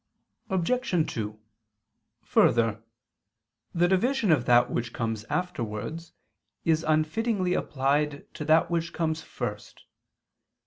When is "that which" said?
4.45-4.93, 8.45-8.93